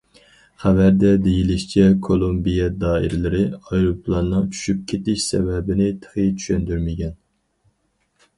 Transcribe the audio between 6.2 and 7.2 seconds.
چۈشەندۈرمىگەن.